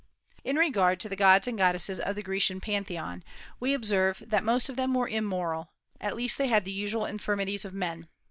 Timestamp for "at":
5.99-6.15